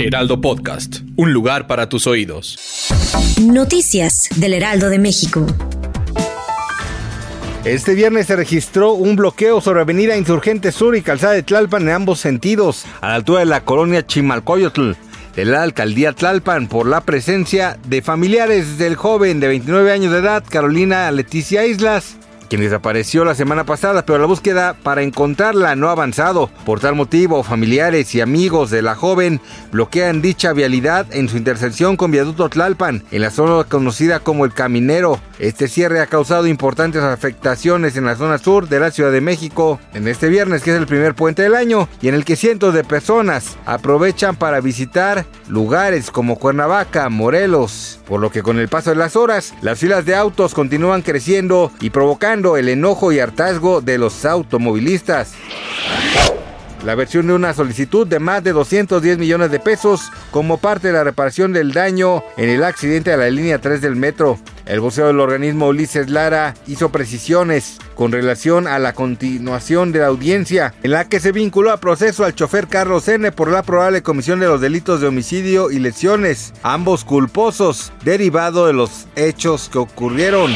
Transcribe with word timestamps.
Heraldo 0.00 0.40
Podcast, 0.40 1.00
un 1.16 1.32
lugar 1.32 1.66
para 1.66 1.88
tus 1.88 2.06
oídos. 2.06 2.56
Noticias 3.42 4.28
del 4.36 4.54
Heraldo 4.54 4.90
de 4.90 5.00
México. 5.00 5.44
Este 7.64 7.94
viernes 7.94 8.28
se 8.28 8.36
registró 8.36 8.92
un 8.92 9.16
bloqueo 9.16 9.60
sobre 9.60 9.80
Avenida 9.80 10.16
Insurgente 10.16 10.70
Sur 10.70 10.94
y 10.94 11.02
Calzada 11.02 11.32
de 11.32 11.42
Tlalpan 11.42 11.82
en 11.82 11.94
ambos 11.94 12.20
sentidos, 12.20 12.84
a 13.00 13.08
la 13.08 13.14
altura 13.16 13.40
de 13.40 13.46
la 13.46 13.64
colonia 13.64 14.06
Chimalcoyotl 14.06 14.92
de 15.34 15.44
la 15.44 15.62
alcaldía 15.62 16.12
Tlalpan 16.12 16.68
por 16.68 16.86
la 16.86 17.00
presencia 17.00 17.78
de 17.86 18.02
familiares 18.02 18.76
del 18.76 18.96
joven 18.96 19.38
de 19.38 19.48
29 19.48 19.92
años 19.92 20.12
de 20.12 20.18
edad, 20.18 20.44
Carolina 20.48 21.10
Leticia 21.12 21.64
Islas, 21.64 22.17
quien 22.48 22.62
desapareció 22.62 23.24
la 23.24 23.34
semana 23.34 23.64
pasada, 23.64 24.04
pero 24.04 24.18
la 24.18 24.26
búsqueda 24.26 24.74
para 24.82 25.02
encontrarla 25.02 25.76
no 25.76 25.88
ha 25.88 25.92
avanzado. 25.92 26.50
Por 26.64 26.80
tal 26.80 26.94
motivo, 26.94 27.42
familiares 27.42 28.14
y 28.14 28.20
amigos 28.20 28.70
de 28.70 28.82
la 28.82 28.94
joven 28.94 29.40
bloquean 29.72 30.22
dicha 30.22 30.52
vialidad 30.52 31.06
en 31.10 31.28
su 31.28 31.36
intersección 31.36 31.96
con 31.96 32.10
Viaducto 32.10 32.48
Tlalpan, 32.48 33.04
en 33.10 33.20
la 33.20 33.30
zona 33.30 33.64
conocida 33.64 34.20
como 34.20 34.44
El 34.44 34.54
Caminero. 34.54 35.20
Este 35.38 35.68
cierre 35.68 36.00
ha 36.00 36.06
causado 36.06 36.46
importantes 36.46 37.02
afectaciones 37.02 37.96
en 37.96 38.04
la 38.04 38.16
zona 38.16 38.38
sur 38.38 38.68
de 38.68 38.80
la 38.80 38.90
Ciudad 38.90 39.12
de 39.12 39.20
México 39.20 39.78
en 39.94 40.08
este 40.08 40.28
viernes, 40.28 40.62
que 40.62 40.70
es 40.70 40.76
el 40.76 40.86
primer 40.86 41.14
puente 41.14 41.42
del 41.42 41.54
año, 41.54 41.88
y 42.00 42.08
en 42.08 42.14
el 42.14 42.24
que 42.24 42.36
cientos 42.36 42.74
de 42.74 42.84
personas 42.84 43.56
aprovechan 43.66 44.36
para 44.36 44.60
visitar 44.60 45.26
lugares 45.48 46.10
como 46.10 46.36
Cuernavaca, 46.36 47.08
Morelos, 47.08 48.00
por 48.06 48.20
lo 48.20 48.30
que 48.30 48.42
con 48.42 48.58
el 48.58 48.68
paso 48.68 48.90
de 48.90 48.96
las 48.96 49.16
horas, 49.16 49.54
las 49.60 49.78
filas 49.78 50.04
de 50.04 50.14
autos 50.14 50.54
continúan 50.54 51.02
creciendo 51.02 51.70
y 51.80 51.90
provocando 51.90 52.37
el 52.56 52.68
enojo 52.68 53.10
y 53.10 53.18
hartazgo 53.18 53.80
de 53.80 53.98
los 53.98 54.24
automovilistas. 54.24 55.32
La 56.84 56.94
versión 56.94 57.26
de 57.26 57.32
una 57.32 57.52
solicitud 57.52 58.06
de 58.06 58.20
más 58.20 58.44
de 58.44 58.52
210 58.52 59.18
millones 59.18 59.50
de 59.50 59.58
pesos 59.58 60.12
como 60.30 60.58
parte 60.58 60.88
de 60.88 60.92
la 60.92 61.02
reparación 61.02 61.52
del 61.52 61.72
daño 61.72 62.22
en 62.36 62.48
el 62.48 62.62
accidente 62.62 63.10
de 63.10 63.16
la 63.16 63.28
línea 63.28 63.60
3 63.60 63.80
del 63.80 63.96
metro. 63.96 64.38
El 64.64 64.78
voceo 64.78 65.08
del 65.08 65.18
organismo 65.18 65.66
Ulises 65.66 66.08
Lara 66.08 66.54
hizo 66.68 66.90
precisiones 66.90 67.78
con 67.98 68.12
relación 68.12 68.68
a 68.68 68.78
la 68.78 68.92
continuación 68.92 69.90
de 69.90 69.98
la 69.98 70.06
audiencia, 70.06 70.72
en 70.84 70.92
la 70.92 71.08
que 71.08 71.18
se 71.18 71.32
vinculó 71.32 71.72
a 71.72 71.80
proceso 71.80 72.24
al 72.24 72.32
chofer 72.32 72.68
Carlos 72.68 73.08
N 73.08 73.32
por 73.32 73.50
la 73.50 73.64
probable 73.64 74.04
comisión 74.04 74.38
de 74.38 74.46
los 74.46 74.60
delitos 74.60 75.00
de 75.00 75.08
homicidio 75.08 75.72
y 75.72 75.80
lesiones, 75.80 76.54
ambos 76.62 77.04
culposos, 77.04 77.92
derivado 78.04 78.68
de 78.68 78.72
los 78.72 79.08
hechos 79.16 79.68
que 79.68 79.78
ocurrieron. 79.78 80.52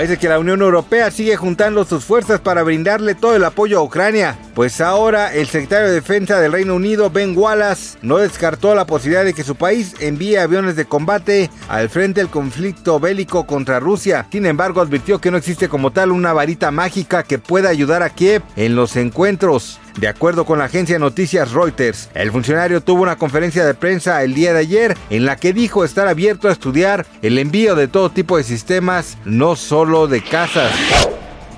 Dice 0.00 0.16
que 0.16 0.30
la 0.30 0.38
Unión 0.38 0.62
Europea 0.62 1.10
sigue 1.10 1.36
juntando 1.36 1.84
sus 1.84 2.06
fuerzas 2.06 2.40
para 2.40 2.62
brindarle 2.62 3.14
todo 3.14 3.36
el 3.36 3.44
apoyo 3.44 3.78
a 3.78 3.82
Ucrania, 3.82 4.38
pues 4.54 4.80
ahora 4.80 5.34
el 5.34 5.46
secretario 5.46 5.88
de 5.88 5.94
Defensa 5.94 6.40
del 6.40 6.52
Reino 6.52 6.74
Unido, 6.74 7.10
Ben 7.10 7.36
Wallace, 7.36 7.98
no 8.00 8.16
descartó 8.16 8.74
la 8.74 8.86
posibilidad 8.86 9.24
de 9.24 9.34
que 9.34 9.44
su 9.44 9.56
país 9.56 9.94
envíe 10.00 10.36
aviones 10.36 10.74
de 10.76 10.86
combate 10.86 11.50
al 11.68 11.90
frente 11.90 12.20
del 12.20 12.30
conflicto 12.30 12.98
bélico 12.98 13.46
contra 13.46 13.78
Rusia. 13.78 14.26
Sin 14.32 14.46
embargo, 14.46 14.80
advirtió 14.80 15.20
que 15.20 15.30
no 15.30 15.36
existe 15.36 15.68
como 15.68 15.90
tal 15.90 16.12
una 16.12 16.32
varita 16.32 16.69
mágica 16.70 17.22
que 17.22 17.38
pueda 17.38 17.68
ayudar 17.68 18.02
a 18.02 18.10
Kiev 18.10 18.42
en 18.56 18.76
los 18.76 18.96
encuentros. 18.96 19.78
De 19.98 20.08
acuerdo 20.08 20.44
con 20.44 20.58
la 20.58 20.66
agencia 20.66 20.94
de 20.94 21.00
noticias 21.00 21.52
Reuters, 21.52 22.10
el 22.14 22.32
funcionario 22.32 22.80
tuvo 22.80 23.02
una 23.02 23.16
conferencia 23.16 23.64
de 23.66 23.74
prensa 23.74 24.22
el 24.22 24.34
día 24.34 24.52
de 24.52 24.60
ayer 24.60 24.96
en 25.10 25.26
la 25.26 25.36
que 25.36 25.52
dijo 25.52 25.84
estar 25.84 26.08
abierto 26.08 26.48
a 26.48 26.52
estudiar 26.52 27.06
el 27.22 27.38
envío 27.38 27.74
de 27.74 27.88
todo 27.88 28.10
tipo 28.10 28.36
de 28.36 28.44
sistemas, 28.44 29.18
no 29.24 29.56
solo 29.56 30.06
de 30.06 30.22
casas. 30.22 30.72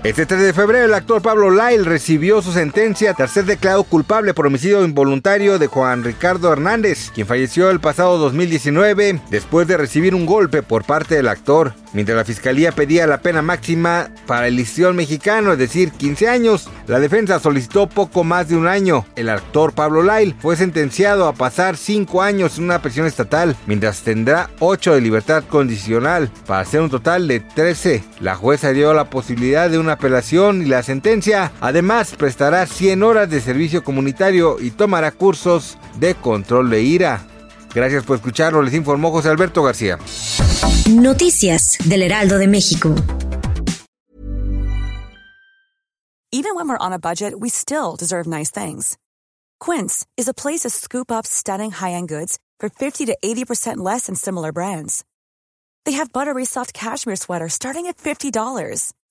Este 0.05 0.27
3 0.27 0.43
de 0.43 0.53
febrero, 0.53 0.87
el 0.87 0.95
actor 0.95 1.23
Pablo 1.23 1.49
Lyle 1.49 1.85
recibió 1.85 2.43
su 2.43 2.51
sentencia 2.51 3.15
tras 3.15 3.31
ser 3.31 3.45
declarado 3.45 3.85
culpable 3.85 4.35
por 4.35 4.49
homicidio 4.49 4.85
involuntario 4.85 5.61
de 5.61 5.69
Juan 5.69 6.03
Ricardo 6.03 6.53
Hernández, 6.53 7.13
quien 7.15 7.29
falleció 7.29 7.71
el 7.71 7.79
pasado 7.79 8.19
2019 8.19 9.21
después 9.31 9.69
de 9.69 9.77
recibir 9.77 10.17
un 10.17 10.27
golpe 10.27 10.65
por 10.65 10.83
parte 10.83 11.15
del 11.15 11.29
actor. 11.29 11.75
Mientras 11.93 12.17
la 12.17 12.25
fiscalía 12.25 12.73
pedía 12.73 13.07
la 13.07 13.21
pena 13.21 13.43
máxima 13.43 14.09
para 14.27 14.49
el 14.49 14.57
listión 14.57 14.97
mexicano, 14.97 15.53
es 15.53 15.59
decir, 15.59 15.93
15 15.93 16.29
años, 16.29 16.69
la 16.89 16.99
defensa 16.99 17.39
solicitó 17.39 17.87
poco 17.89 18.25
más 18.25 18.49
de 18.49 18.57
un 18.57 18.67
año. 18.67 19.05
El 19.15 19.29
actor 19.29 19.73
Pablo 19.73 20.03
Lyle 20.03 20.35
fue 20.41 20.57
sentenciado 20.57 21.29
a 21.29 21.35
pasar 21.35 21.77
5 21.77 22.23
años 22.23 22.59
en 22.59 22.65
una 22.65 22.83
prisión 22.83 23.07
estatal, 23.07 23.55
mientras 23.67 24.03
tendrá 24.03 24.51
8 24.59 24.95
de 24.95 25.01
libertad 25.01 25.45
condicional, 25.45 26.29
para 26.47 26.63
hacer 26.63 26.81
un 26.81 26.91
total 26.91 27.29
de 27.29 27.39
13. 27.41 28.03
La 28.21 28.35
jueza 28.35 28.71
dio 28.71 28.95
la 28.95 29.11
posibilidad 29.11 29.71
de 29.71 29.79
una 29.79 29.92
apelación 29.93 30.63
y 30.63 30.67
la 30.67 30.83
sentencia 30.83 31.53
además 31.61 32.15
prestará 32.17 32.67
100 32.67 33.03
horas 33.03 33.31
de 33.31 33.41
servicio 33.41 33.85
comunitario 33.85 34.59
y 34.61 34.71
tomará 34.71 35.13
cursos 35.13 35.79
de 35.99 36.15
control 36.15 36.71
de 36.71 36.83
ira. 36.83 37.27
Gracias 37.75 38.05
por 38.05 38.17
escucharlo, 38.17 38.63
les 38.63 38.75
informó 38.75 39.11
José 39.11 39.29
Alberto 39.29 39.63
García. 39.63 39.99
Noticias 40.91 41.79
del 41.85 42.03
Heraldo 42.03 42.39
de 42.39 42.49
México. 42.49 42.95
Even 46.35 46.55
when 46.55 46.67
we're 46.67 46.79
on 46.79 46.93
a 46.93 46.99
budget, 46.99 47.39
we 47.39 47.51
still 47.51 47.95
deserve 47.95 48.27
nice 48.27 48.51
things. 48.51 48.97
Quince 49.61 50.07
is 50.17 50.29
a 50.29 50.35
place 50.35 50.61
to 50.61 50.71
scoop 50.71 51.13
up 51.13 51.27
stunning 51.27 51.71
high-end 51.71 52.09
goods 52.09 52.39
for 52.59 52.71
50 52.71 53.07
to 53.07 53.17
80% 53.23 53.77
less 53.77 54.07
than 54.07 54.15
similar 54.15 54.51
brands. 54.51 55.05
They 55.85 55.93
have 55.93 56.13
buttery 56.13 56.45
soft 56.45 56.73
cashmere 56.73 57.17
sweaters 57.17 57.53
starting 57.53 57.87
at 57.87 57.99
$50, 57.99 58.93